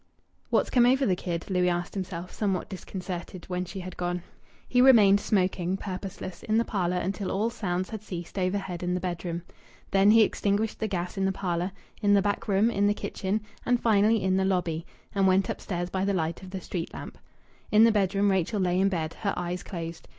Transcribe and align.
"What's 0.49 0.71
come 0.71 0.87
over 0.87 1.05
the 1.05 1.15
kid?" 1.15 1.47
Louis 1.51 1.69
asked 1.69 1.93
himself, 1.93 2.31
somewhat 2.31 2.69
disconcerted, 2.71 3.45
when 3.49 3.65
she 3.65 3.81
had 3.81 3.95
gone. 3.97 4.23
He 4.67 4.81
remained 4.81 5.19
smoking, 5.19 5.77
purposeless, 5.77 6.41
in 6.41 6.57
the 6.57 6.65
parlour 6.65 6.97
until 6.97 7.29
all 7.31 7.51
sounds 7.51 7.91
had 7.91 8.01
ceased 8.01 8.39
overhead 8.39 8.81
in 8.81 8.95
the 8.95 8.99
bedroom. 8.99 9.43
Then 9.91 10.09
he 10.09 10.23
extinguished 10.23 10.79
the 10.79 10.87
gas 10.87 11.19
in 11.19 11.25
the 11.25 11.31
parlour, 11.31 11.71
in 12.01 12.15
the 12.15 12.21
back 12.23 12.47
room, 12.47 12.71
in 12.71 12.87
the 12.87 12.95
kitchen, 12.95 13.41
and 13.63 13.79
finally 13.79 14.23
in 14.23 14.37
the 14.37 14.43
lobby, 14.43 14.87
and 15.13 15.27
went 15.27 15.49
upstairs 15.49 15.91
by 15.91 16.03
the 16.03 16.15
light 16.15 16.41
of 16.41 16.49
the 16.49 16.61
street 16.61 16.91
lamp. 16.95 17.19
In 17.71 17.83
the 17.83 17.91
bedroom 17.91 18.31
Rachel 18.31 18.59
lay 18.59 18.79
in 18.79 18.89
bed, 18.89 19.13
her 19.19 19.35
eyes 19.37 19.61
closed. 19.61 20.07